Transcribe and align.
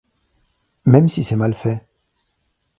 Même 0.85 1.09
si 1.09 1.23
c’est 1.23 1.35
mal 1.35 1.53
fait. 1.53 1.85